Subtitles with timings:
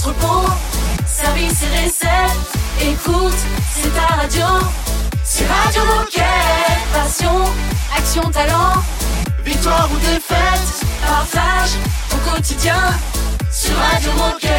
[0.00, 0.48] entrepôt,
[1.06, 2.38] service et recette.
[2.80, 3.36] Écoute,
[3.74, 4.46] c'est ta radio.
[5.22, 6.24] C'est Radio Moquette.
[6.92, 7.44] Passion,
[7.94, 8.82] action, talent.
[9.44, 11.70] Victoire ou défaite, partage
[12.12, 12.80] au quotidien
[13.52, 14.50] sur Radio Moquette.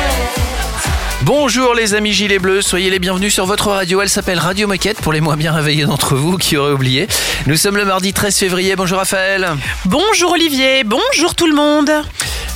[1.23, 4.01] Bonjour les amis gilets bleus, soyez les bienvenus sur votre radio.
[4.01, 7.07] Elle s'appelle Radio Moquette pour les moins bien réveillés d'entre vous qui auraient oublié.
[7.47, 8.75] Nous sommes le mardi 13 février.
[8.75, 9.55] Bonjour Raphaël.
[9.85, 11.91] Bonjour Olivier, bonjour tout le monde.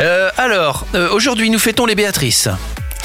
[0.01, 2.49] Euh, alors, euh, aujourd'hui nous fêtons les Béatrices.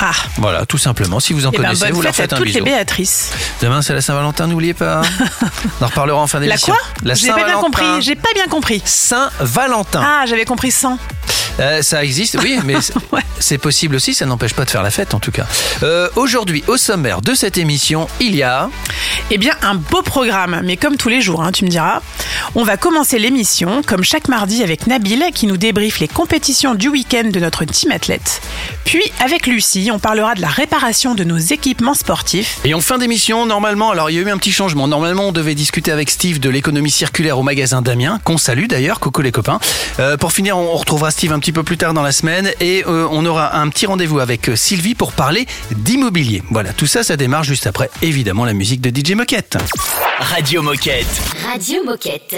[0.01, 1.21] Ah, Voilà, tout simplement.
[1.21, 2.65] Si vous en eh ben, connaissez, vous leur faites à un toutes les bisou.
[2.65, 3.31] Béatrices.
[3.61, 5.03] Demain c'est la Saint-Valentin, n'oubliez pas.
[5.81, 6.73] On en reparlera en fin La d'émission.
[6.73, 8.83] quoi La J'ai pas bien compris, j'ai pas bien compris.
[8.85, 10.03] Saint-Valentin.
[10.05, 10.99] Ah, j'avais compris 100.
[11.59, 12.77] Euh, ça existe, oui, mais
[13.13, 13.21] Ouais.
[13.39, 15.47] c'est possible aussi, ça n'empêche pas de faire la fête en tout cas.
[15.83, 18.71] Euh, Aujourd'hui, au sommaire de cette émission, il y a...
[19.31, 22.01] Eh bien, un beau programme, mais comme tous les jours, hein, tu me diras.
[22.55, 26.89] On va commencer l'émission, comme chaque mardi, avec Nabil, qui nous débriefe les compétitions du
[26.89, 28.41] week-end de notre team athlète.
[28.85, 32.59] Puis, avec Lucie, on parlera de la réparation de nos équipements sportifs.
[32.65, 34.89] Et en fin d'émission, normalement, alors il y a eu un petit changement.
[34.89, 39.01] Normalement, on devait discuter avec Steve de l'économie circulaire au magasin Damien, qu'on salue d'ailleurs,
[39.01, 39.59] coucou les copains.
[39.99, 42.85] Euh, pour finir, on retrouvera Steve un petit peu plus tard dans la semaine et
[42.87, 46.43] euh, on aura un petit rendez-vous avec euh, Sylvie pour parler d'immobilier.
[46.51, 49.57] Voilà, tout ça, ça démarre juste après, évidemment, la musique de DJ Moquette.
[50.19, 51.07] Radio Moquette.
[51.45, 52.37] Radio Moquette.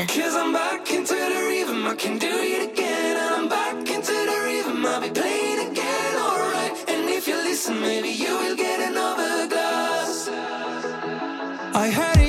[11.75, 12.22] I heard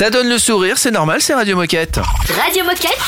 [0.00, 2.00] Ça donne le sourire, c'est normal, c'est Radio Moquette.
[2.34, 2.98] Radio Moquette.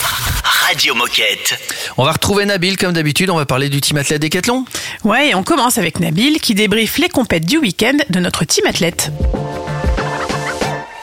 [0.45, 1.59] Radio Moquette.
[1.97, 4.67] On va retrouver Nabil comme d'habitude, on va parler du team athlète Décathlon.
[5.03, 8.67] Ouais, et on commence avec Nabil qui débriefe les compètes du week-end de notre team
[8.67, 9.11] athlète.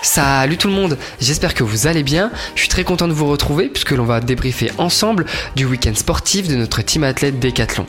[0.02, 2.32] Salut tout le monde, j'espère que vous allez bien.
[2.56, 5.26] Je suis très content de vous retrouver puisque l'on va débriefer ensemble
[5.58, 7.86] du week-end sportif de notre team athlète Décathlon.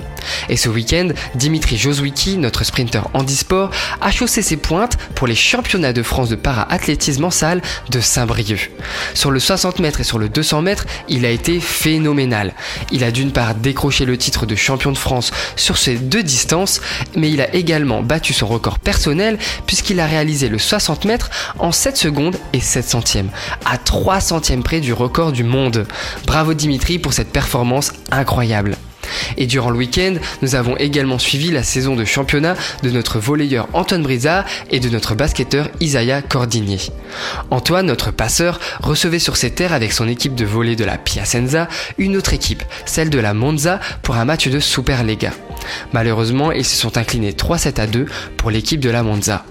[0.49, 5.93] Et ce week-end, Dimitri Joswicki, notre sprinter handisport, a chaussé ses pointes pour les championnats
[5.93, 8.73] de France de para-athlétisme en salle de Saint-Brieuc.
[9.15, 12.55] Sur le 60 mètres et sur le 200 mètres, il a été phénoménal.
[12.91, 16.81] Il a d'une part décroché le titre de champion de France sur ces deux distances,
[17.15, 21.31] mais il a également battu son record personnel puisqu'il a réalisé le 60 mètres
[21.61, 23.31] en 7 secondes et 7 centièmes,
[23.65, 25.87] à 3 centièmes près du record du monde.
[26.27, 28.77] Bravo Dimitri pour cette performance incroyable.
[29.37, 33.69] Et durant le week-end, nous avons également suivi la saison de championnat de notre volleyeur
[33.73, 36.79] Antoine Brisa et de notre basketteur Isaiah Cordinier.
[37.51, 41.69] Antoine, notre passeur, recevait sur ses terres avec son équipe de volley de la Piacenza
[41.99, 45.33] une autre équipe, celle de la Monza, pour un match de Superlega.
[45.93, 48.07] Malheureusement, ils se sont inclinés 3-7 à 2
[48.37, 49.45] pour l'équipe de la Monza.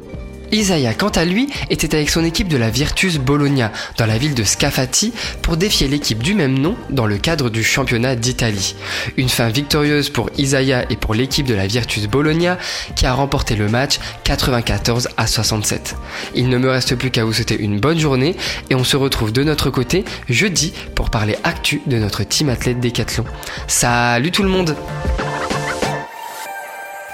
[0.52, 4.36] Isaiah, quant à lui, était avec son équipe de la Virtus Bologna, dans la ville
[4.36, 8.76] de Scafati, pour défier l'équipe du même nom dans le cadre du championnat d'Italie.
[9.18, 12.58] Une fin victorieuse pour Isaiah et pour l'équipe de la Virtus Bologna,
[12.96, 15.96] qui a remporté le match 94 à 67.
[16.36, 18.36] Il ne me reste plus qu'à vous souhaiter une bonne journée,
[18.70, 22.80] et on se retrouve de notre côté jeudi pour parler actu de notre team athlète
[22.80, 23.26] Décathlon.
[23.68, 24.76] Salut tout le monde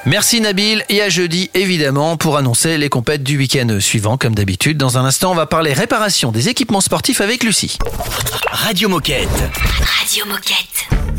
[0.05, 4.77] Merci Nabil et à jeudi évidemment pour annoncer les compètes du week-end suivant comme d'habitude.
[4.77, 7.79] Dans un instant on va parler réparation des équipements sportifs avec Lucie.
[8.51, 9.27] Radio Moquette.
[9.81, 11.14] Radio Moquette.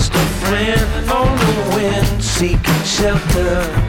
[0.00, 3.79] Just a friend on the wind seeking shelter.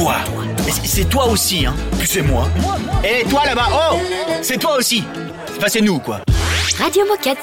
[0.00, 0.14] Toi.
[0.84, 1.74] C'est- toi aussi, hein.
[1.98, 2.48] Puis c'est moi.
[3.04, 3.98] Et toi là-bas, oh
[4.42, 5.04] C'est toi aussi.
[5.56, 6.20] Enfin, c'est nous, quoi.
[6.78, 7.38] Radio Moquette.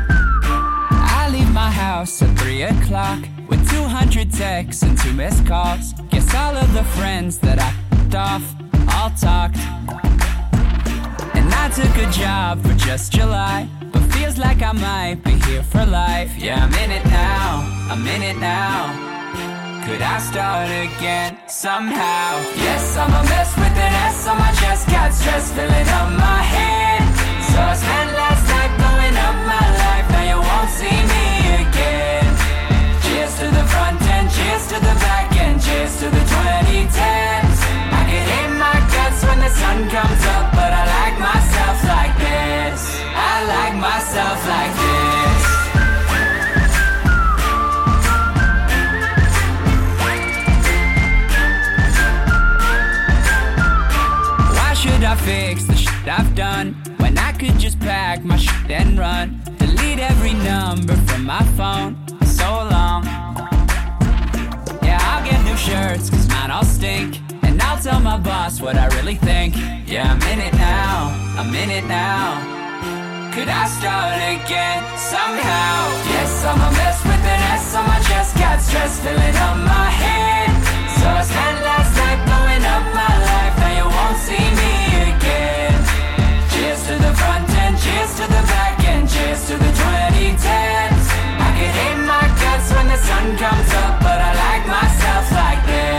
[0.00, 3.18] I leave my house at 3 o'clock
[3.48, 5.92] with 200 texts and two missed calls.
[6.10, 8.42] Guess all of the friends that I f***ed off
[8.94, 9.58] all talked.
[11.68, 15.84] I took a job for just July, but feels like I might be here for
[15.84, 16.32] life.
[16.38, 17.60] Yeah, I'm in it now,
[17.92, 18.88] I'm in it now.
[19.84, 22.40] Could I start again somehow?
[22.56, 26.40] Yes, I'm a mess with an S on my chest, got stress filling up my
[26.40, 27.04] head.
[27.52, 31.24] So I spent last night blowing up my life, now you won't see me
[31.68, 32.28] again.
[33.04, 37.47] Cheers to the front end, cheers to the back end, cheers to the 2010s.
[38.08, 42.16] I can hit my guts when the sun comes up, but I like myself like
[42.16, 42.97] this.
[68.68, 69.56] What I really think.
[69.88, 71.16] Yeah, I'm in it now.
[71.40, 72.36] I'm in it now.
[73.32, 75.76] Could I start again somehow?
[76.12, 78.36] Yes, I'm a mess with an S on my chest.
[78.36, 80.52] Got stress filling up my head.
[81.00, 83.54] So I spent last night blowing up my life.
[83.56, 84.74] Now you won't see me
[85.16, 85.72] again.
[86.52, 91.04] Cheers to the front end, cheers to the back end, cheers to the 2010s.
[91.40, 95.62] I could hate my guts when the sun comes up, but I like myself like
[95.64, 95.97] this.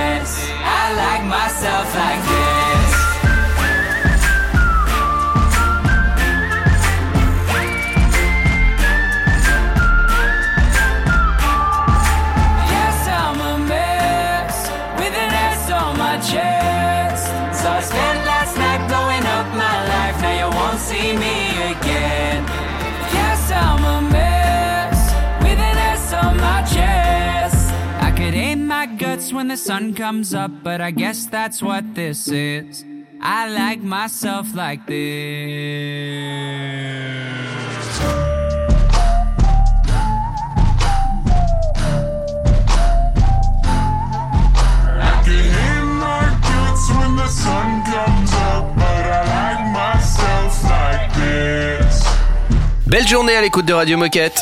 [0.61, 2.88] I like myself like this.
[29.49, 32.85] The sun comes up, but I guess that's what this is.
[33.19, 34.97] I like myself like this.
[45.01, 51.11] I can hit my guts when the sun comes up, but I like myself like
[51.15, 52.05] this.
[52.85, 54.39] Belle journée à l'écoute de Radio Moquette.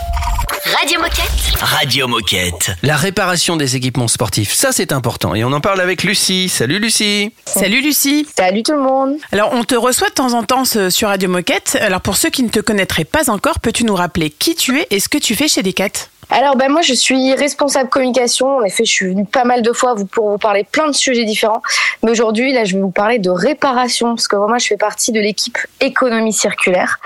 [0.79, 1.59] Radio Moquette.
[1.59, 2.71] Radio Moquette.
[2.83, 5.33] La réparation des équipements sportifs, ça c'est important.
[5.33, 6.49] Et on en parle avec Lucie.
[6.49, 7.33] Salut Lucie.
[7.45, 8.27] Salut Lucie.
[8.37, 9.15] Salut tout le monde.
[9.31, 11.79] Alors, on te reçoit de temps en temps sur Radio Moquette.
[11.81, 14.85] Alors, pour ceux qui ne te connaîtraient pas encore, peux-tu nous rappeler qui tu es
[14.91, 16.09] et ce que tu fais chez Decat?
[16.29, 18.57] Alors ben moi je suis responsable communication.
[18.57, 21.25] En effet, je suis venue pas mal de fois pour vous parler plein de sujets
[21.25, 21.61] différents.
[22.03, 25.11] Mais aujourd'hui, là, je vais vous parler de réparation parce que moi, je fais partie
[25.11, 26.99] de l'équipe économie circulaire.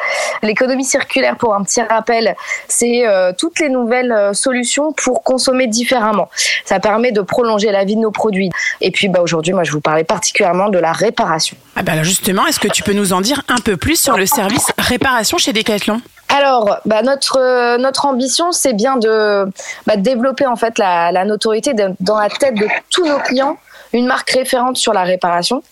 [0.44, 2.36] L'économie circulaire, pour un petit rappel,
[2.68, 6.30] c'est euh, toutes les nouvelles euh, solutions pour consommer différemment.
[6.66, 8.50] Ça permet de prolonger la vie de nos produits.
[8.82, 11.56] Et puis, bah aujourd'hui, moi, je vous parlais particulièrement de la réparation.
[11.76, 14.26] Ah ben justement, est-ce que tu peux nous en dire un peu plus sur le
[14.26, 16.02] service réparation chez Decathlon?
[16.34, 19.46] Alors, bah, notre euh, notre ambition, c'est bien de,
[19.86, 23.58] bah, développer en fait la, notoriété dans la tête de tous nos clients
[23.94, 25.64] une marque référente sur la réparation.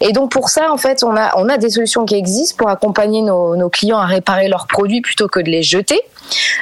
[0.00, 2.68] Et donc pour ça, en fait, on a on a des solutions qui existent pour
[2.68, 6.00] accompagner nos, clients à réparer leurs produits plutôt que de les jeter.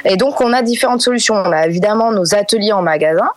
[0.05, 1.33] Et donc on a différentes solutions.
[1.33, 3.29] On a évidemment nos ateliers en magasin,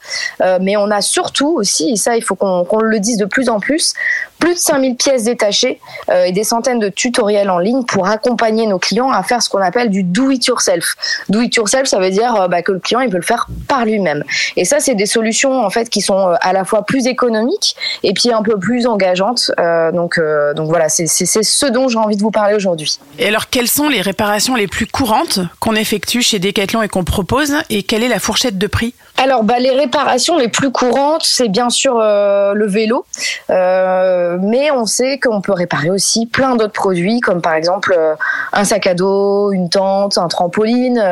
[0.43, 3.49] euh, mais on a surtout aussi, et ça il faut qu'on le dise de plus
[3.49, 3.95] en plus,
[4.41, 5.79] plus de 5000 pièces détachées
[6.09, 9.49] euh, et des centaines de tutoriels en ligne pour accompagner nos clients à faire ce
[9.49, 10.97] qu'on appelle du do it yourself.
[11.29, 13.47] Do it yourself, ça veut dire euh, bah, que le client il peut le faire
[13.69, 14.25] par lui-même.
[14.57, 17.77] Et ça, c'est des solutions en fait qui sont euh, à la fois plus économiques
[18.03, 19.53] et puis un peu plus engageantes.
[19.93, 20.19] Donc,
[20.57, 22.99] donc voilà, c'est ce dont j'ai envie de vous parler aujourd'hui.
[23.19, 27.05] Et alors, quelles sont les réparations les plus courantes qu'on effectue chez Decathlon et qu'on
[27.05, 28.95] propose Et quelle est la fourchette de prix?
[29.23, 33.05] Alors, bah, les réparations les plus courantes, c'est bien sûr euh, le vélo,
[33.51, 38.15] Euh, mais on sait qu'on peut réparer aussi plein d'autres produits, comme par exemple euh,
[38.53, 41.03] un sac à dos, une tente, un trampoline,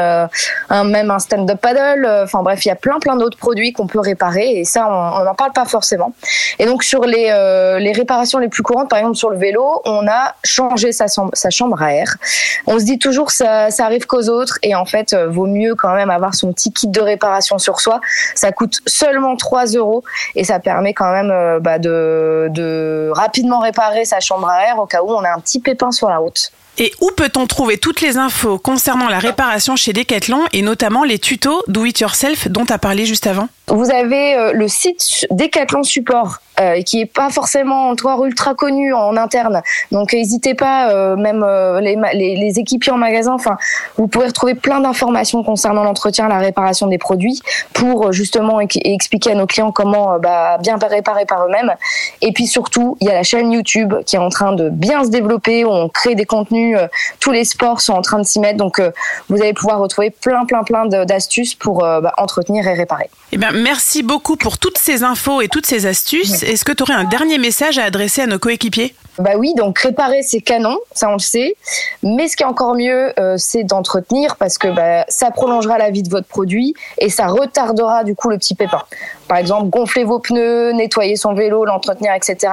[0.71, 2.09] même un stand-up paddle.
[2.25, 5.25] Enfin bref, il y a plein plein d'autres produits qu'on peut réparer, et ça, on
[5.25, 6.13] n'en parle pas forcément.
[6.59, 7.27] Et donc sur les,
[7.81, 11.07] les réparations les plus courantes, par exemple sur le vélo, on a changé sa,
[11.51, 12.15] chambre- à air.
[12.67, 15.93] On se dit toujours ça, ça arrive qu'aux autres, et en fait, vaut mieux quand
[15.93, 17.98] même avoir son petit kit de réparation sur soi.
[18.35, 20.03] Ça coûte seulement 3 euros
[20.35, 24.79] et ça permet quand même euh, bah, de, de rapidement réparer sa chambre à air
[24.79, 26.53] au cas où on a un petit pépin sur la route.
[26.79, 31.19] Et où peut-on trouver toutes les infos concernant la réparation chez Decathlon et notamment les
[31.19, 33.49] tutos Do It Yourself dont tu as parlé juste avant?
[33.69, 38.93] Vous avez euh, le site Decathlon Support euh, qui est pas forcément encore ultra connu
[38.95, 39.63] en interne.
[39.93, 43.57] Donc n'hésitez pas, euh, même euh, les, les, les équipiers en magasin, enfin,
[43.97, 47.41] vous pourrez retrouver plein d'informations concernant l'entretien, la réparation des produits
[47.75, 51.75] pour euh, justement ex- expliquer à nos clients comment euh, bah, bien réparer par eux-mêmes.
[52.23, 55.05] Et puis surtout, il y a la chaîne YouTube qui est en train de bien
[55.05, 56.77] se développer, on crée des contenus,
[57.21, 58.81] tous les sports sont en train de s'y mettre, donc
[59.29, 63.11] vous allez pouvoir retrouver plein plein plein d'astuces pour bah, entretenir et réparer.
[63.31, 66.43] Eh bien, merci beaucoup pour toutes ces infos et toutes ces astuces.
[66.43, 68.95] Est-ce que tu aurais un dernier message à adresser à nos coéquipiers?
[69.19, 71.57] Bah oui, donc réparer c'est canon, ça on le sait.
[72.03, 75.91] Mais ce qui est encore mieux, euh, c'est d'entretenir parce que bah, ça prolongera la
[75.91, 78.83] vie de votre produit et ça retardera du coup le petit pépin.
[79.29, 82.53] Par exemple, gonfler vos pneus, nettoyer son vélo, l'entretenir, etc.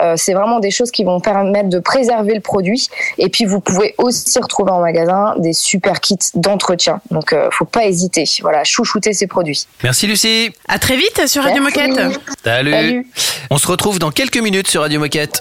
[0.00, 2.88] Euh, c'est vraiment des choses qui vont permettre de préserver le produit.
[3.18, 7.00] Et puis vous pouvez aussi retrouver en magasin des super kits d'entretien.
[7.10, 8.24] Donc euh, faut pas hésiter.
[8.40, 9.66] Voilà, chouchouter ces produits.
[9.82, 10.52] Merci Lucie.
[10.68, 11.78] À très vite sur Radio Merci.
[11.80, 12.14] Moquette.
[12.44, 12.72] Salut.
[12.72, 13.06] Salut.
[13.50, 15.40] On se retrouve dans quelques minutes sur Radio Moquette.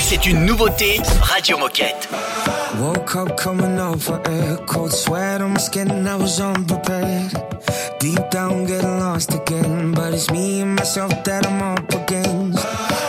[0.00, 2.08] C'est une nouveauté Radio Moquette.
[2.80, 7.32] Woke up coming off for air, cold sweat on my skin, I was unprepared.
[8.00, 9.92] Deep down, I'm getting lost again.
[9.92, 12.62] But it's me and myself that I'm up against.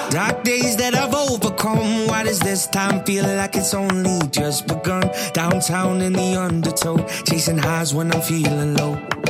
[0.09, 2.07] Dark days that I've overcome.
[2.07, 5.09] Why does this time feel like it's only just begun?
[5.33, 9.24] Downtown in the undertow, chasing highs when I'm feeling low.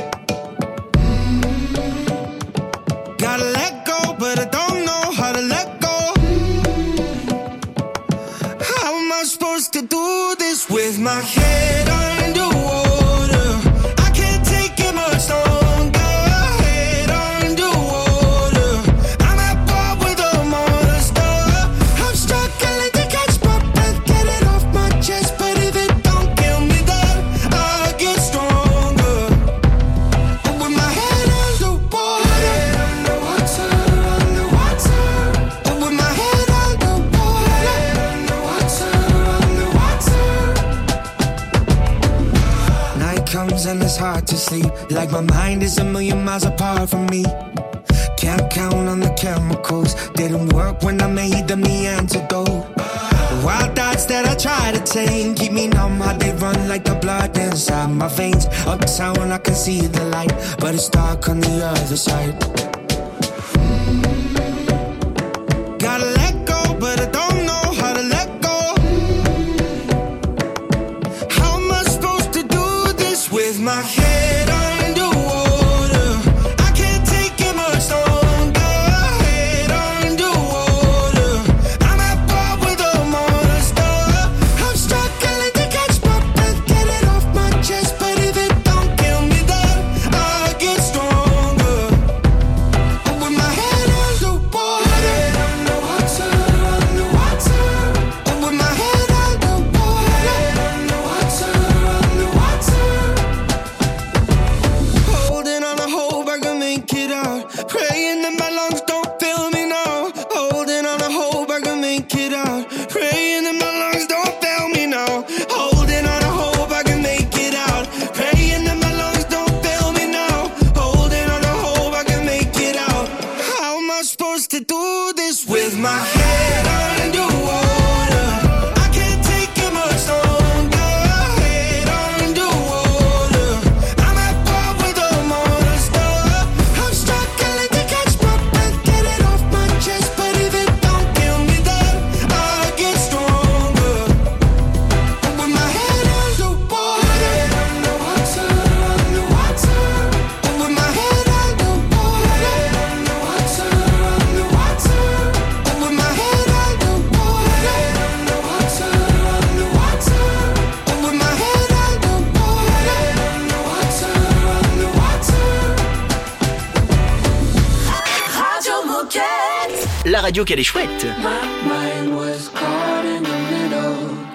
[170.36, 170.89] you get it sweet
[171.24, 174.26] my mind was caught in the middle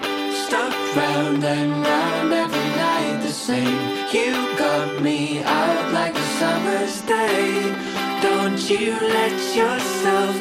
[0.51, 3.79] Stop round and round every night the same.
[4.11, 7.73] You got me out like a summer's day.
[8.21, 10.40] Don't you let yourself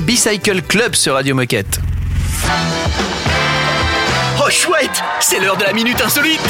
[0.00, 1.78] Bicycle Club sur Radio Moquette.
[4.44, 6.40] Oh chouette C'est l'heure de la minute insolite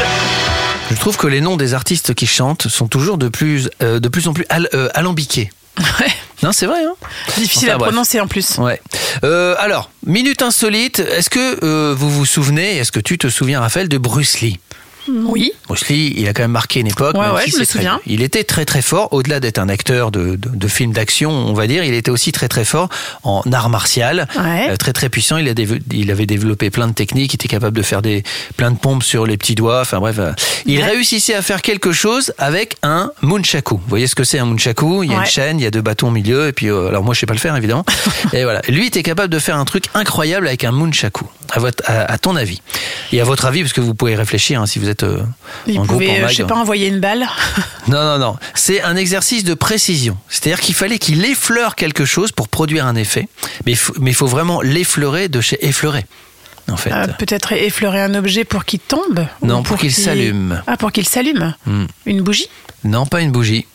[0.90, 4.08] Je trouve que les noms des artistes qui chantent sont toujours de plus, euh, de
[4.08, 5.50] plus en plus al- euh, alambiqués.
[5.78, 6.10] Ouais.
[6.42, 6.78] Non, c'est vrai.
[6.82, 6.94] Hein
[7.36, 7.88] Difficile Enfin, à bref.
[7.90, 8.56] prononcer en plus.
[8.58, 8.80] Ouais.
[9.22, 10.98] Euh, alors, minute insolite.
[11.00, 14.58] Est-ce que euh, vous vous souvenez, est-ce que tu te souviens, Raphaël, de Bruce Lee?
[15.08, 15.52] Oui.
[15.66, 17.14] Bruce Lee, il a quand même marqué une époque.
[17.16, 18.00] Ouais, même ouais, si je me très- souviens.
[18.06, 21.52] Il était très très fort, au-delà d'être un acteur de, de, de films d'action, on
[21.54, 22.88] va dire, il était aussi très très fort
[23.22, 24.68] en art martial, Ouais.
[24.70, 25.36] Euh, très très puissant.
[25.38, 25.52] Il, a
[25.92, 28.22] il avait développé plein de techniques, il était capable de faire des
[28.56, 29.80] plein de pompes sur les petits doigts.
[29.80, 30.32] Enfin bref, euh,
[30.66, 33.76] il réussissait à faire quelque chose avec un munchaku.
[33.76, 35.02] Vous voyez ce que c'est un munchaku?
[35.04, 36.88] Il y a une chaîne, il y a deux bâtons au milieu, et puis euh,
[36.88, 37.84] alors moi je sais pas le faire évidemment.
[38.32, 41.26] et voilà, lui était capable de faire un truc incroyable avec un munchaku.
[41.52, 42.60] À, votre, à, à ton avis?
[43.12, 45.22] Et à votre avis, parce que vous pouvez réfléchir hein, si vous êtes euh,
[45.66, 46.30] Il en groupe pouvait, en euh, mag.
[46.30, 47.26] je sais pas, envoyer une balle.
[47.88, 48.36] Non, non, non.
[48.54, 50.18] C'est un exercice de précision.
[50.28, 53.28] C'est-à-dire qu'il fallait qu'il effleure quelque chose pour produire un effet.
[53.64, 56.04] Mais il faut, vraiment l'effleurer de chez effleurer,
[56.68, 56.90] en fait.
[56.92, 60.60] Euh, Peut-être effleurer un objet pour qu'il tombe ou Non, pour qu'il s'allume.
[60.66, 61.84] Ah, pour qu'il s'allume Hmm.
[62.06, 62.48] Une bougie?
[62.82, 63.66] Non, pas une bougie.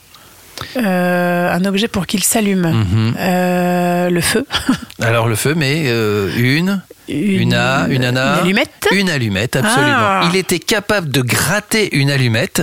[0.78, 3.16] Euh, Un objet pour qu'il s'allume Mhm.
[3.20, 4.46] Euh, Le feu
[5.02, 9.96] Alors le feu, mais euh, une, une, a, une ana, Une allumette une allumette, absolument.
[9.98, 10.30] Ah.
[10.32, 12.62] Il était capable de gratter une allumette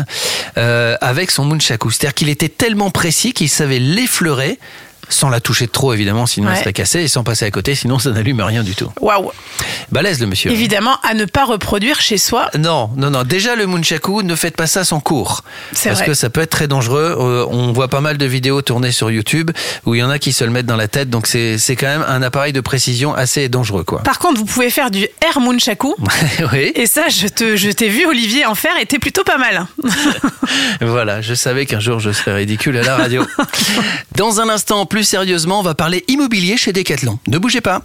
[0.57, 1.91] euh, avec son munchaku.
[1.91, 4.59] C'est-à-dire qu'il était tellement précis qu'il savait l'effleurer
[5.11, 6.53] sans la toucher de trop évidemment, sinon Ouais.
[6.55, 8.93] elle serait cassée, et sans passer à côté, sinon ça n'allume rien du tout.
[9.01, 9.31] Waouh
[9.93, 10.51] Balèze le monsieur.
[10.51, 12.51] Évidemment, à ne pas reproduire chez soi.
[12.59, 13.23] Non, non, non.
[13.25, 15.43] Déjà, le munchaku, ne faites pas ça sans cours.
[15.73, 16.09] C'est Parce vrai.
[16.09, 17.17] que ça peut être très dangereux.
[17.19, 19.51] Euh, on voit pas mal de vidéos tournées sur YouTube
[19.87, 21.11] où il y en a qui se le mettent dans la tête.
[21.11, 24.03] Donc, c'est c'est quand même un appareil de précision assez dangereux, quoi.
[24.03, 25.95] Par contre, vous pouvez faire du air munchaku.
[26.53, 26.73] oui.
[26.75, 29.67] Et ça, je te, je t'ai vu, Olivier, en faire, et t'es plutôt pas mal.
[30.81, 33.25] Voilà, je savais qu'un jour je serais ridicule à la radio.
[34.17, 37.19] Dans un instant, plus sérieusement, on va parler immobilier chez Decathlon.
[37.27, 37.83] Ne bougez pas.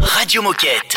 [0.00, 0.96] Radio Moquette.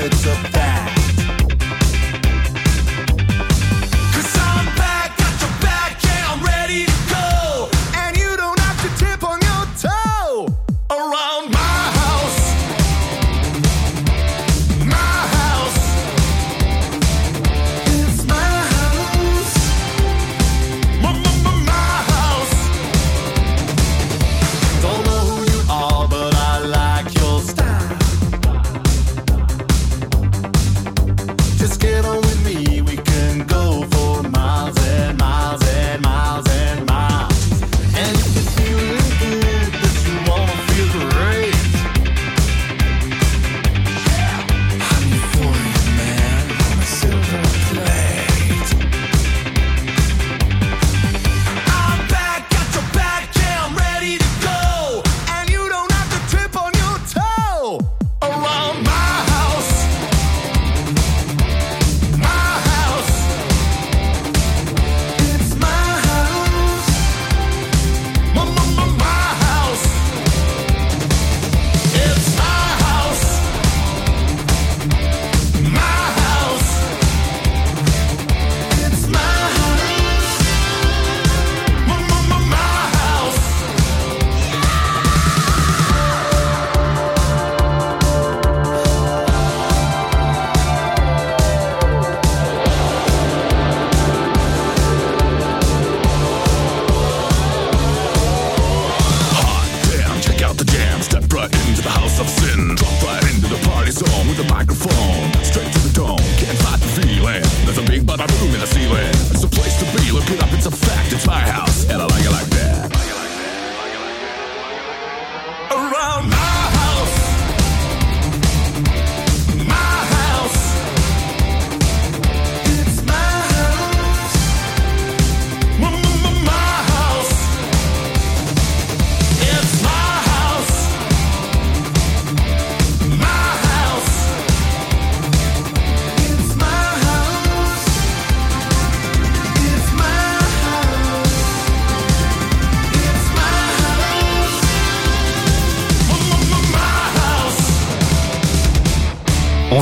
[0.00, 0.57] It's a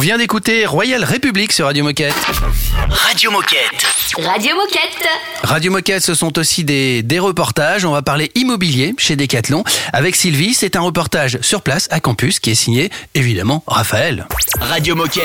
[0.06, 2.14] vient d'écouter Royal République sur Radio Moquette.
[2.90, 3.84] Radio Moquette.
[4.16, 5.08] Radio Moquette.
[5.42, 7.84] Radio Moquette, ce sont aussi des, des reportages.
[7.84, 9.64] On va parler immobilier chez Decathlon.
[9.92, 14.28] Avec Sylvie, c'est un reportage sur place à campus qui est signé, évidemment, Raphaël.
[14.60, 15.24] Radio Moquette.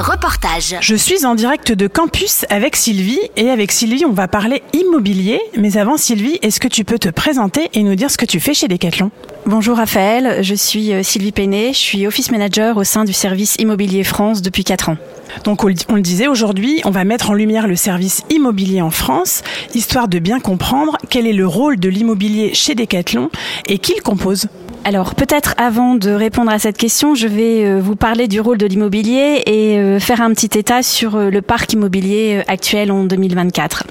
[0.00, 0.74] Reportage.
[0.80, 5.40] Je suis en direct de campus avec Sylvie et avec Sylvie on va parler immobilier.
[5.56, 8.40] Mais avant Sylvie, est-ce que tu peux te présenter et nous dire ce que tu
[8.40, 9.12] fais chez Decathlon?
[9.48, 13.56] Bonjour Raphaël, je suis euh, Sylvie Péné, je suis office manager au sein du service
[13.58, 14.98] Immobilier France depuis 4 ans.
[15.44, 19.42] Donc on le disait aujourd'hui, on va mettre en lumière le service immobilier en France,
[19.74, 23.30] histoire de bien comprendre quel est le rôle de l'immobilier chez Decathlon
[23.66, 24.48] et qui le compose.
[24.84, 28.58] Alors peut-être avant de répondre à cette question, je vais euh, vous parler du rôle
[28.58, 33.84] de l'immobilier et euh, faire un petit état sur le parc immobilier actuel en 2024.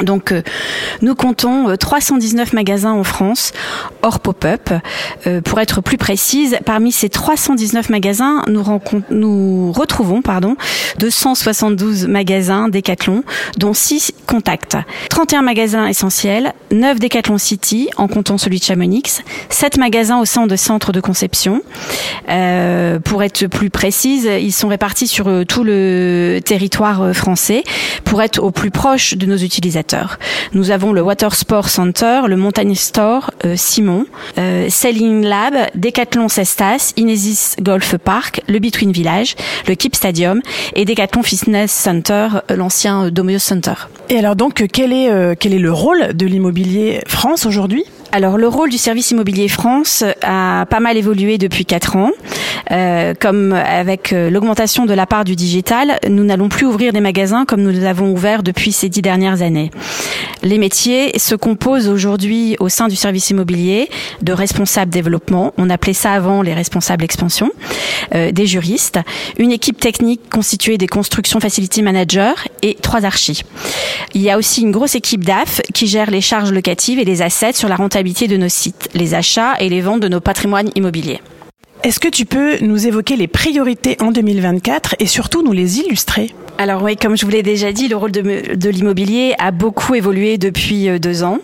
[0.00, 0.42] Donc, euh,
[1.00, 3.52] nous comptons euh, 319 magasins en France,
[4.02, 4.70] hors pop-up.
[5.26, 10.56] Euh, pour être plus précise, parmi ces 319 magasins, nous, retrouvons pardon,
[10.98, 13.22] 272 magasins Decathlon,
[13.58, 14.76] dont 6 contacts.
[15.10, 20.46] 31 magasins essentiels, 9 Decathlon City, en comptant celui de Chamonix, 7 magasins au sein
[20.46, 21.62] de centres de conception.
[22.28, 27.64] Euh, pour être plus précise, ils sont répartis sur euh, tout le territoire euh, français
[28.04, 29.81] pour être au plus proche de nos utilisateurs.
[30.52, 34.06] Nous avons le Water Sport Center, le Montagne Store euh, Simon,
[34.38, 39.36] euh, Sailing Lab, Decathlon Cestas, Inesis Golf Park, le Between Village,
[39.68, 40.40] le Keep Stadium
[40.74, 43.74] et Decathlon Fitness Center, euh, l'ancien euh, Domios Center.
[44.08, 47.84] Et alors donc, quel est, quel est le rôle de l'immobilier France aujourd'hui?
[48.14, 52.10] Alors le rôle du service immobilier France a pas mal évolué depuis quatre ans.
[52.70, 57.00] Euh, comme avec euh, l'augmentation de la part du digital, nous n'allons plus ouvrir des
[57.00, 59.70] magasins comme nous les avons ouverts depuis ces dix dernières années.
[60.42, 63.88] Les métiers se composent aujourd'hui au sein du service immobilier
[64.22, 67.50] de responsables développement, on appelait ça avant les responsables expansion,
[68.14, 69.00] euh, des juristes,
[69.38, 73.42] une équipe technique constituée des construction facility managers et trois archis.
[74.14, 77.22] Il y a aussi une grosse équipe DAF qui gère les charges locatives et les
[77.22, 80.70] assets sur la rentabilité de nos sites, les achats et les ventes de nos patrimoines
[80.74, 81.20] immobiliers.
[81.84, 86.32] Est-ce que tu peux nous évoquer les priorités en 2024 et surtout nous les illustrer?
[86.58, 90.38] Alors oui, comme je vous l'ai déjà dit, le rôle de, l'immobilier a beaucoup évolué
[90.38, 91.38] depuis euh, deux ans.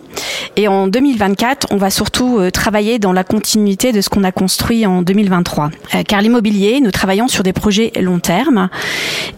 [0.55, 4.31] Et en 2024, on va surtout euh, travailler dans la continuité de ce qu'on a
[4.31, 5.71] construit en 2023.
[5.95, 8.69] Euh, Car l'immobilier, nous travaillons sur des projets long terme.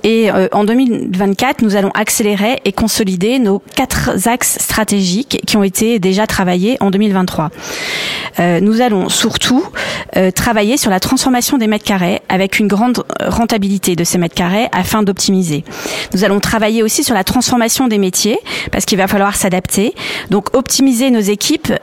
[0.04, 6.00] Et en 2024, nous allons accélérer et consolider nos quatre axes stratégiques qui ont été
[6.00, 7.52] déjà travaillés en 2023.
[8.40, 9.64] Euh, Nous allons surtout
[10.36, 14.68] travailler sur la transformation des mètres carrés avec une grande rentabilité de ces mètres carrés
[14.72, 15.64] afin d'optimiser.
[16.14, 18.38] Nous allons travailler aussi sur la transformation des métiers
[18.72, 19.96] parce qu'il va falloir s'adapter.
[20.30, 21.74] Donc optimiser nos équipes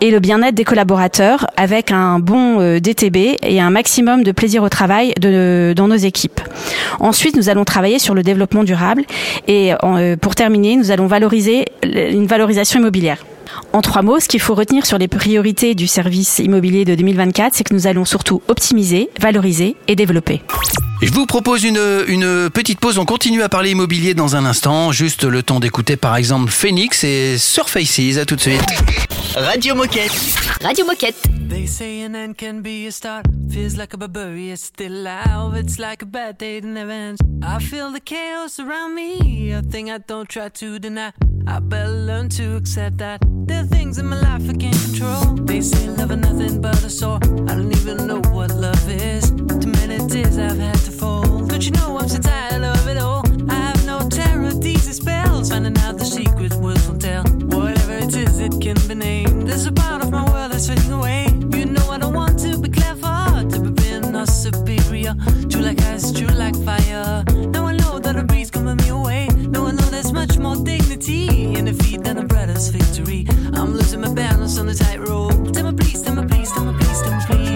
[0.00, 4.62] et le bien-être des collaborateurs avec un bon euh, DTB et un maximum de plaisir
[4.62, 6.40] au travail dans nos équipes.
[7.00, 9.04] Ensuite, nous allons travailler sur le développement durable
[9.48, 13.24] et euh, pour terminer, nous allons valoriser une valorisation immobilière.
[13.72, 17.54] En trois mots, ce qu'il faut retenir sur les priorités du service immobilier de 2024,
[17.54, 20.42] c'est que nous allons surtout optimiser, valoriser et développer.
[21.02, 22.98] Je vous propose une, une petite pause.
[22.98, 24.90] On continue à parler immobilier dans un instant.
[24.92, 28.16] Juste le temps d'écouter par exemple Phoenix et Surfaces.
[28.16, 28.62] À tout de suite.
[29.36, 30.12] Radio Moquette.
[30.62, 31.16] Radio Moquette.
[31.50, 33.26] They say an end can be a start.
[33.50, 35.56] Feels like a barbarian still alive.
[35.56, 37.20] It's like a bad day that never ends.
[37.42, 39.52] I feel the chaos around me.
[39.52, 41.12] A thing I don't try to deny.
[41.46, 43.20] I better learn to accept that.
[43.46, 45.34] There are things in my life I can't control.
[45.44, 47.18] They say love is nothing but a sore.
[47.22, 49.30] I don't even know what love is.
[49.30, 51.48] Too many tears I've had to fold.
[51.48, 53.22] Don't you know I'm so tired of it all?
[53.50, 55.50] I have no terror these spells.
[55.50, 57.24] Finding out the secret words won't tell.
[57.24, 59.46] Whatever it is, it can be named.
[59.48, 61.28] There's a part of my world that's fading away.
[61.56, 63.84] You know I don't want to be clever, to be
[64.24, 65.14] or superior.
[65.50, 67.24] True like ice, true like fire.
[67.52, 67.66] Now
[70.04, 73.26] there's much more dignity in defeat than a brother's victory.
[73.54, 75.52] I'm losing my balance on the tightrope.
[75.54, 77.53] Tell me please, tell me please, tell me please, tell me please.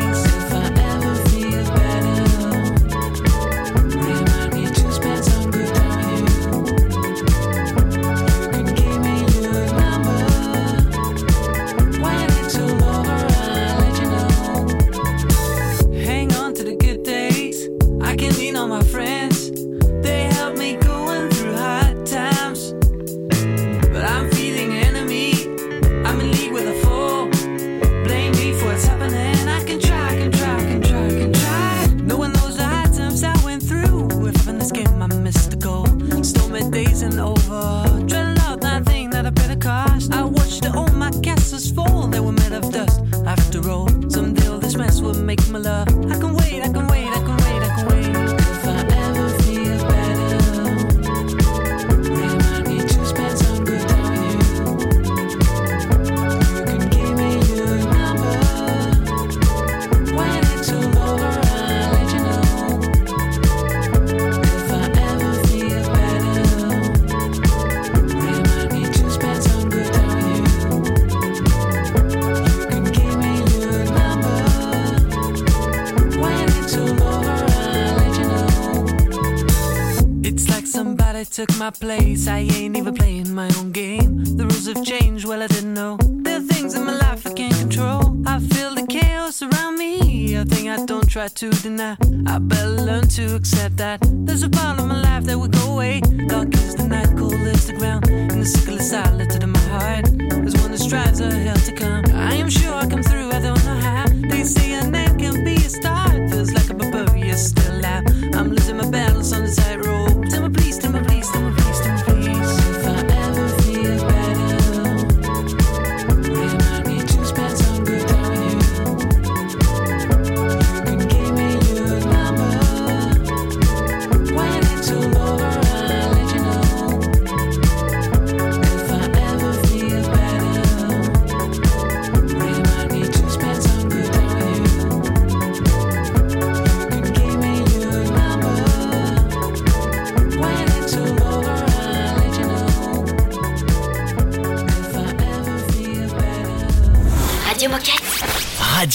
[41.78, 42.08] Fall.
[42.08, 43.07] They were made of dust.
[81.68, 82.26] My place.
[82.26, 84.24] I ain't even playing my own game.
[84.38, 85.98] The rules have changed, well, I didn't know.
[86.00, 88.16] There are things in my life I can't control.
[88.26, 90.34] I feel the chaos around me.
[90.34, 91.96] A thing I don't try to deny.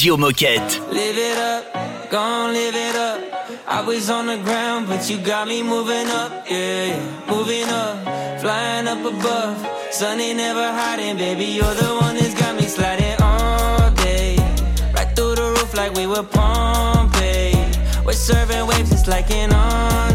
[0.04, 0.80] Radio Moquette.
[0.92, 3.22] Live it up, gon' live it up.
[3.66, 8.86] I was on the ground, but you got me moving up, yeah, moving up, flying
[8.90, 9.66] up above.
[9.92, 11.46] Sunny never hiding, baby.
[11.46, 14.36] You're the one that's got me sliding all day,
[14.94, 17.56] right through the roof like we were Pompeii.
[18.06, 20.13] We're serving waves, it's like an entree.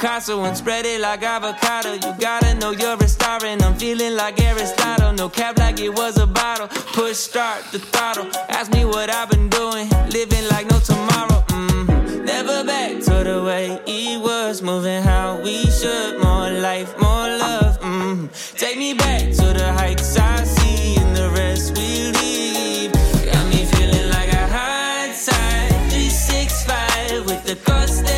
[0.00, 1.92] Picasso and spread it like avocado.
[1.92, 5.12] You gotta know you're a star and I'm feeling like Aristotle.
[5.12, 6.68] No cap like it was a bottle.
[6.94, 8.30] Push start the throttle.
[8.48, 9.90] Ask me what I've been doing.
[10.08, 11.44] Living like no tomorrow.
[11.48, 12.24] Mm.
[12.24, 14.62] Never back to the way it was.
[14.62, 16.18] Moving how we should.
[16.22, 17.78] More life, more love.
[17.80, 18.30] Mm.
[18.56, 22.92] Take me back to the heights I see and the rest we leave.
[23.30, 25.68] Got me feeling like a high tide.
[25.92, 28.08] 365 with the cost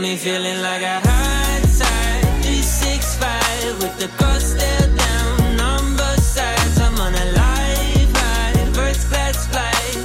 [0.00, 2.24] me feeling like a high tide.
[2.42, 5.56] 365 with the coast still down.
[5.56, 8.72] Number sides, I'm on a life high.
[8.72, 9.96] First class flight.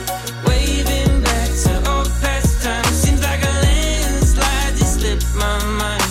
[0.47, 2.87] Waving back to old past times.
[2.87, 6.03] Seems like a landslide just slipped my mind.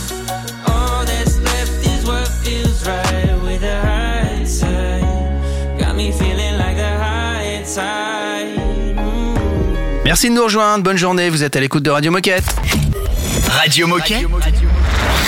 [0.69, 5.79] All that's left is what feels right with the high side.
[5.79, 8.95] Got me feeling like the high tide.
[10.05, 10.85] Merci de nous rejoindre.
[10.85, 11.29] Bonne journée.
[11.29, 12.45] Vous êtes à l'écoute de Radio Moquette.
[13.49, 14.27] Radio Moquette.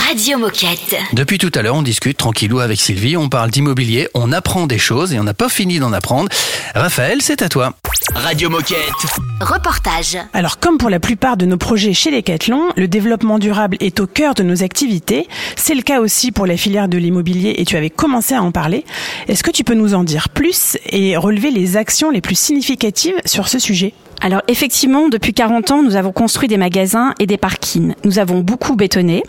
[0.07, 0.95] Radio Moquette.
[1.13, 3.17] Depuis tout à l'heure, on discute tranquillou avec Sylvie.
[3.17, 4.07] On parle d'immobilier.
[4.13, 6.29] On apprend des choses et on n'a pas fini d'en apprendre.
[6.75, 7.73] Raphaël, c'est à toi.
[8.15, 8.77] Radio Moquette.
[9.41, 10.17] Reportage.
[10.33, 14.07] Alors comme pour la plupart de nos projets chez Decathlon, le développement durable est au
[14.07, 15.27] cœur de nos activités.
[15.55, 18.51] C'est le cas aussi pour la filière de l'immobilier et tu avais commencé à en
[18.51, 18.85] parler.
[19.27, 23.15] Est-ce que tu peux nous en dire plus et relever les actions les plus significatives
[23.25, 23.93] sur ce sujet?
[24.21, 27.93] Alors effectivement, depuis 40 ans, nous avons construit des magasins et des parkings.
[28.03, 29.23] Nous avons beaucoup bétonné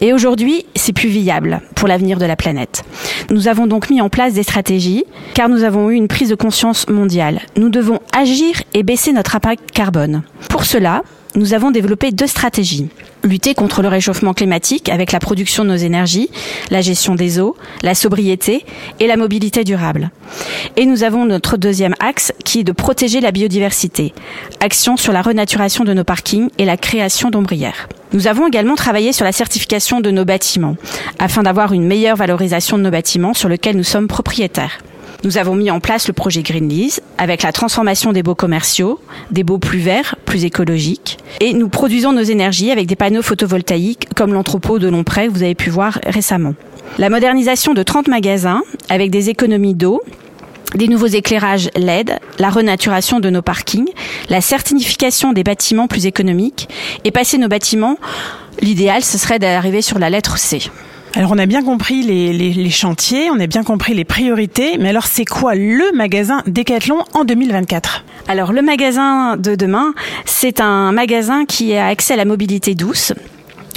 [0.00, 2.82] et aujourd'hui, c'est plus viable pour l'avenir de la planète.
[3.30, 6.34] Nous avons donc mis en place des stratégies car nous avons eu une prise de
[6.34, 7.40] conscience mondiale.
[7.56, 10.22] Nous devons agir et baisser notre impact carbone.
[10.48, 11.02] Pour cela,
[11.34, 12.88] nous avons développé deux stratégies.
[13.24, 16.28] Lutter contre le réchauffement climatique avec la production de nos énergies,
[16.70, 18.66] la gestion des eaux, la sobriété
[19.00, 20.10] et la mobilité durable.
[20.76, 24.12] Et nous avons notre deuxième axe qui est de protéger la biodiversité.
[24.60, 27.88] Action sur la renaturation de nos parkings et la création d'ombrières.
[28.12, 30.76] Nous avons également travaillé sur la certification de nos bâtiments
[31.18, 34.80] afin d'avoir une meilleure valorisation de nos bâtiments sur lesquels nous sommes propriétaires.
[35.24, 38.98] Nous avons mis en place le projet Green Lease avec la transformation des baux commerciaux,
[39.30, 41.18] des baux plus verts, plus écologiques.
[41.40, 45.42] Et nous produisons nos énergies avec des panneaux photovoltaïques comme l'entrepôt de Longpré que vous
[45.42, 46.54] avez pu voir récemment.
[46.96, 50.00] La modernisation de 30 magasins avec des économies d'eau
[50.74, 53.90] des nouveaux éclairages LED, la renaturation de nos parkings,
[54.30, 56.66] la certification des bâtiments plus économiques
[57.04, 57.98] et passer nos bâtiments,
[58.62, 60.60] l'idéal ce serait d'arriver sur la lettre C.
[61.14, 65.04] Alors on a bien compris les, chantiers, on a bien compris les priorités, mais alors
[65.04, 69.92] c'est quoi le magasin Decathlon en 2024 Alors le magasin de demain,
[70.24, 73.12] c'est un magasin qui a accès à la mobilité douce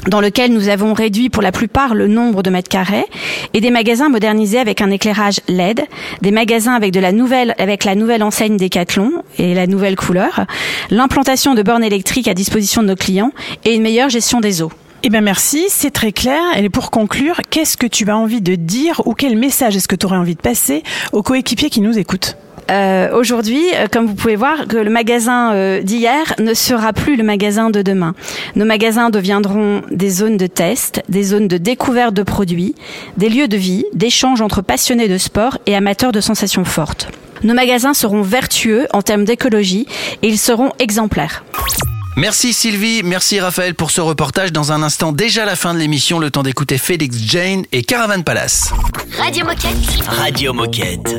[0.07, 3.05] dans lequel nous avons réduit pour la plupart le nombre de mètres carrés
[3.53, 5.81] et des magasins modernisés avec un éclairage LED,
[6.21, 10.45] des magasins avec la nouvelle avec la nouvelle enseigne Decathlon et la nouvelle couleur,
[10.89, 13.31] l'implantation de bornes électriques à disposition de nos clients
[13.65, 14.71] et une meilleure gestion des eaux.
[15.07, 16.41] Eh bien merci, c'est très clair.
[16.57, 19.95] Et pour conclure, qu'est-ce que tu as envie de dire ou quel message est-ce que
[19.95, 20.81] tu aurais envie de passer
[21.11, 22.37] aux coéquipiers qui nous écoutent?
[22.71, 27.23] Euh, aujourd'hui, euh, comme vous pouvez voir, le magasin euh, d'hier ne sera plus le
[27.23, 28.15] magasin de demain.
[28.55, 32.73] Nos magasins deviendront des zones de test, des zones de découverte de produits,
[33.15, 37.09] des lieux de vie, d'échange entre passionnés de sport et amateurs de sensations fortes.
[37.43, 39.85] Nos magasins seront vertueux en termes d'écologie
[40.23, 41.43] et ils seront exemplaires.
[42.17, 44.53] Merci Sylvie, merci Raphaël pour ce reportage.
[44.53, 48.23] Dans un instant, déjà la fin de l'émission, le temps d'écouter Félix Jane et Caravan
[48.23, 48.71] Palace.
[49.17, 50.01] Radio Moquette.
[50.07, 51.15] Radio Moquette.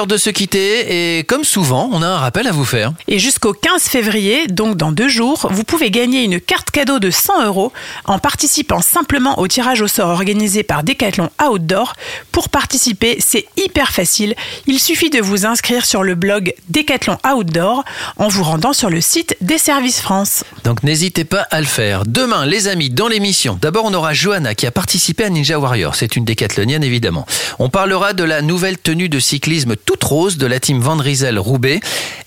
[0.00, 2.94] L'heure de se quitter et comme souvent, on a un rappel à vous faire.
[3.06, 7.10] Et jusqu'au 15 février, donc dans deux jours, vous pouvez gagner une carte cadeau de
[7.10, 7.70] 100 euros
[8.06, 11.92] en participant simplement au tirage au sort organisé par Decathlon Outdoor.
[12.32, 14.34] Pour participer, c'est hyper facile.
[14.66, 17.84] Il suffit de vous inscrire sur le blog Decathlon Outdoor
[18.16, 20.44] en vous rendant sur le site des Services France.
[20.64, 22.06] Donc n'hésitez pas à le faire.
[22.06, 25.94] Demain, les amis, dans l'émission, d'abord on aura Johanna qui a participé à Ninja Warrior.
[25.94, 27.26] C'est une décathlonienne évidemment.
[27.58, 31.36] On parlera de la nouvelle tenue de cyclisme toute rose de la team Van Riesel
[31.36, 31.80] Roubaix.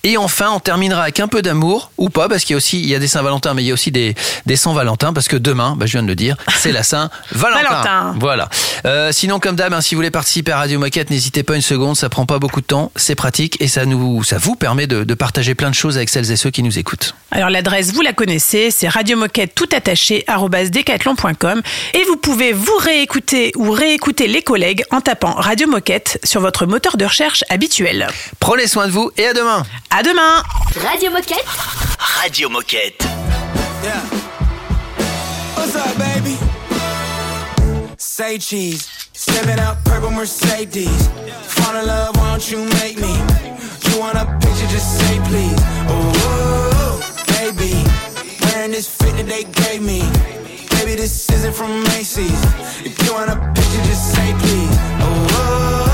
[0.04, 2.82] Et enfin, on terminera avec un peu d'amour, ou pas, parce qu'il y a aussi
[2.82, 5.38] il y a des Saint-Valentin, mais il y a aussi des, des Saint-Valentin, parce que
[5.38, 7.64] demain, bah, je viens de le dire, c'est la Saint-Valentin.
[7.64, 8.16] Valentin.
[8.20, 8.50] Voilà.
[8.86, 11.62] Euh, sinon, comme d'hab, hein, si vous voulez participer à Radio Moquette, n'hésitez pas une
[11.62, 14.86] seconde, ça prend pas beaucoup de temps, c'est pratique et ça nous, ça vous permet
[14.86, 17.16] de, de partager plein de choses avec celles et ceux qui nous écoutent.
[17.32, 20.26] Alors l'adresse, vous la connaissez, c'est radiomoquette tout attaché
[20.70, 21.62] decathlon.com
[21.94, 26.66] et vous pouvez vous réécouter ou réécouter les collègues en tapant Radio Moquette sur votre
[26.66, 28.08] moteur de recherche habituel.
[28.40, 29.64] Prenez soin de vous et à demain.
[29.90, 30.44] À demain.
[30.82, 31.46] Radio Moquette.
[32.22, 33.06] Radio Moquette.
[33.84, 34.02] Yeah.
[35.56, 36.38] What's up, baby?
[37.98, 38.88] Say cheese.
[39.14, 41.10] Stepping out purple Mercedes.
[41.48, 43.14] Fall in love, why don't you make me?
[43.90, 45.60] You want a picture, just say please.
[45.88, 47.74] Oh, baby.
[48.46, 50.02] Wearing this fit that they gave me.
[50.72, 52.42] Baby, this isn't from Macy's.
[52.84, 54.78] If you want a picture, just say please.
[55.06, 55.93] Oh,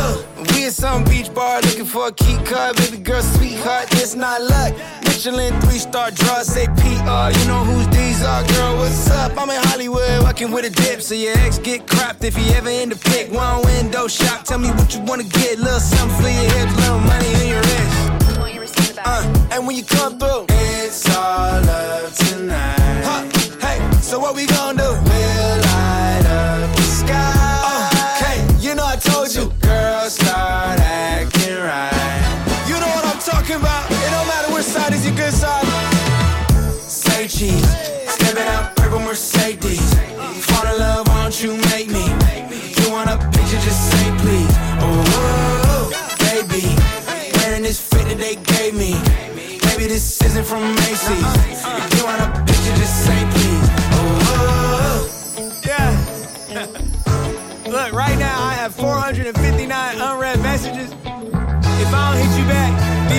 [0.70, 2.76] we some beach bar looking for a key card.
[2.78, 4.74] Baby girl, sweetheart, it's not luck.
[5.04, 7.30] Michelin three star draw, say PR.
[7.38, 8.78] You know whose these are, girl.
[8.78, 9.32] What's up?
[9.38, 11.02] I'm in Hollywood, walking with a dip.
[11.02, 13.32] So your ex get crapped if he ever in the pick.
[13.32, 15.58] One window shop, tell me what you wanna get.
[15.58, 19.00] Little something for your hips, little money in your wrist.
[19.06, 23.02] Uh, and when you come through, it's all love tonight.
[23.08, 23.24] Huh,
[23.66, 24.84] hey, so what we gon' do?
[24.84, 25.39] We'll
[39.10, 39.91] Mercedes.
[40.45, 42.05] Fall in love, why don't you make me?
[42.78, 44.55] You want a picture, just say please.
[44.86, 45.89] Oh,
[46.20, 46.68] baby,
[47.39, 48.93] wearing this fit that they gave me.
[49.66, 51.99] Baby, this isn't from Macy's.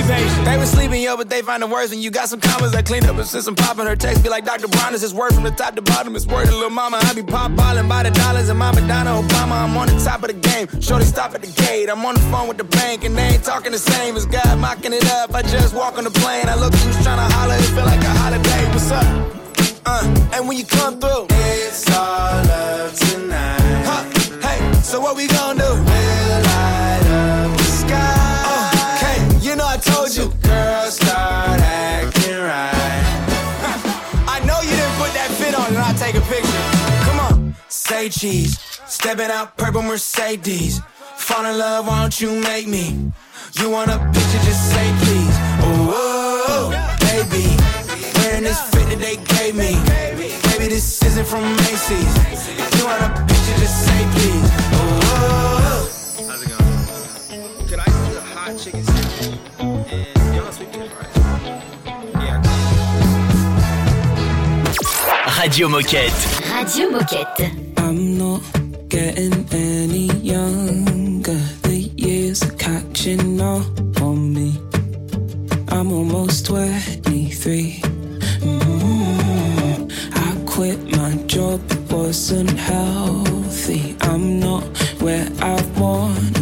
[0.03, 0.45] Patient.
[0.45, 1.93] They were sleeping, yo, but they find the words.
[1.93, 4.23] And you got some commas that clean up and since I'm popping her text.
[4.23, 4.69] Be like, Dr.
[4.69, 6.17] Brown, is word from the top to bottom.
[6.17, 6.99] It's word to little mama.
[7.03, 9.65] I be pop by the dollars and my Madonna Obama.
[9.65, 10.69] I'm on the top of the game.
[10.81, 11.89] Shorty stop at the gate.
[11.89, 14.59] I'm on the phone with the bank and they ain't talking the same as God
[14.59, 15.35] mocking it up.
[15.35, 16.49] I just walk on the plane.
[16.49, 17.55] I look who's trying to holler.
[17.55, 18.69] It feel like a holiday.
[18.71, 19.37] What's up?
[19.87, 23.85] Uh, and when you come through, it's all love tonight.
[23.85, 24.05] Huh,
[24.47, 25.65] hey, so what we gon' do?
[25.65, 26.50] We'll
[37.91, 40.81] say cheese, stepping out purple Mercedes.
[41.17, 43.11] Fall in love, why don't you make me?
[43.55, 45.37] You want a picture, just say please.
[45.61, 46.71] Oh,
[47.01, 47.57] baby,
[48.15, 49.75] wearing this fit that they gave me.
[50.51, 52.15] Baby, this isn't from Macy's.
[52.31, 54.51] If you want a picture, just say please.
[54.79, 55.91] Oh,
[56.29, 57.67] how's it going?
[57.67, 59.39] Could I do a hot chicken sandwich?
[59.59, 61.17] And y'all sweet potato fries?
[62.15, 62.39] Yeah.
[65.43, 66.40] Radio Moquette.
[66.61, 67.51] Radio Moquette.
[67.79, 68.43] I'm not
[68.91, 71.41] getting any younger.
[71.63, 74.61] The years are catching up on me.
[75.69, 77.81] I'm almost 23.
[78.41, 83.97] Mm, I quit my job, it wasn't healthy.
[84.03, 84.65] I'm not
[85.01, 86.40] where I wanna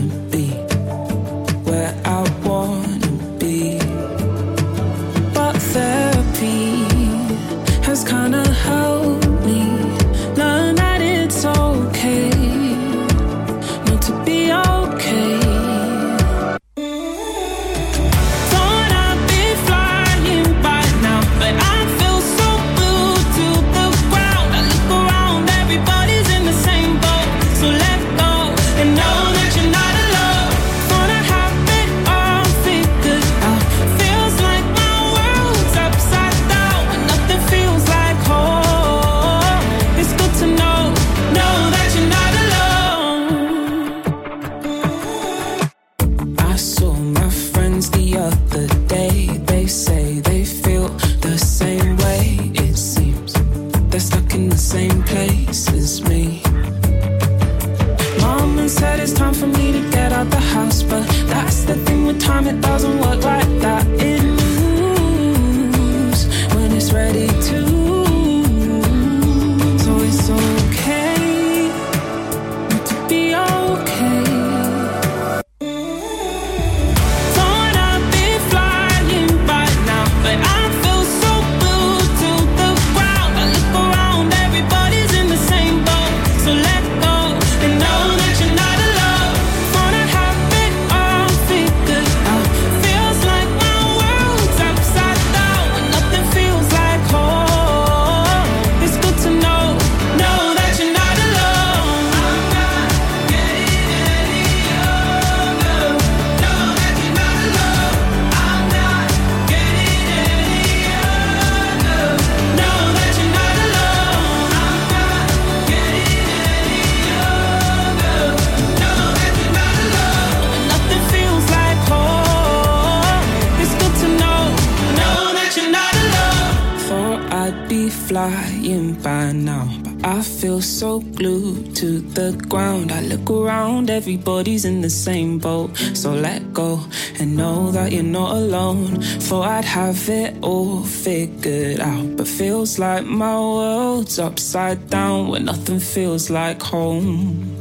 [134.88, 135.76] the same boat.
[135.94, 136.80] So let go
[137.20, 139.02] and know that you're not alone.
[139.26, 145.44] Thought I'd have it all figured out, but feels like my world's upside down when
[145.44, 147.54] nothing feels like home.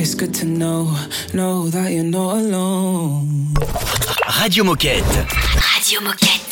[0.00, 0.82] It's good to know,
[1.32, 3.54] know that you're not alone.
[4.40, 5.16] Radio Moquette.
[5.72, 6.49] Radio Moquette.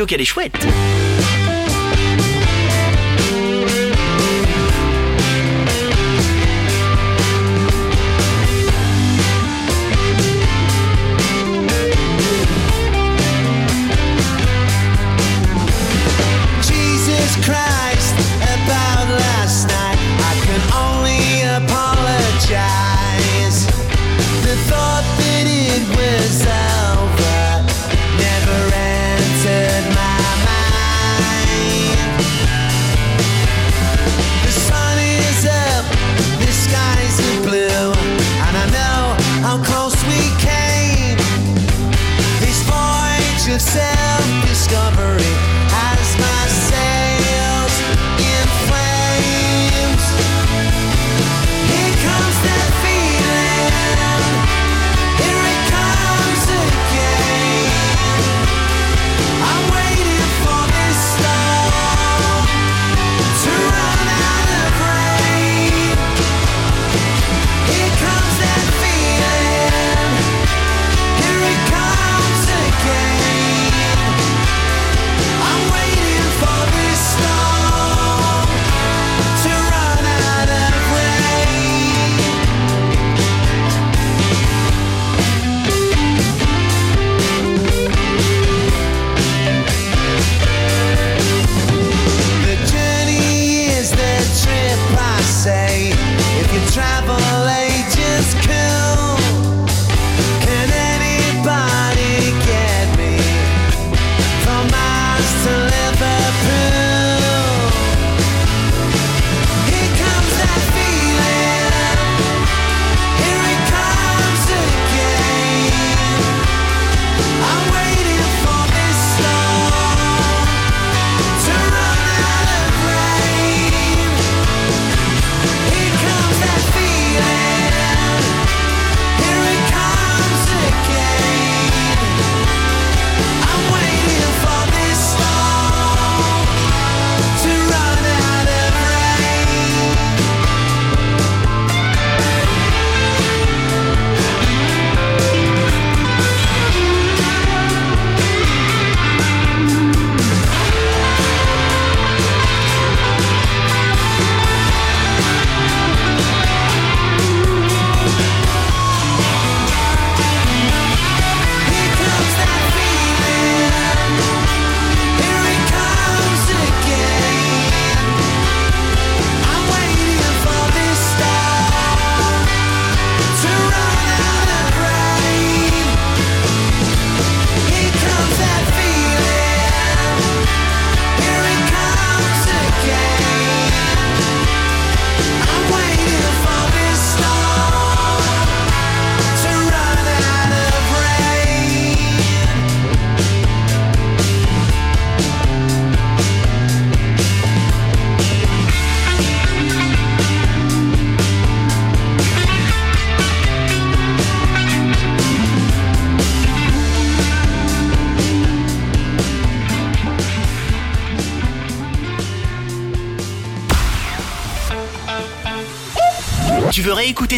[0.00, 0.59] radio qu'elle est chouette.